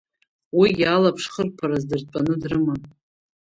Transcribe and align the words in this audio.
Уигьы 0.57 0.85
алаԥшхырԥараз 0.95 1.83
дыртәаны 1.89 2.35
дрыман. 2.41 2.81